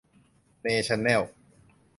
[0.61, 1.21] เนชั่นแนล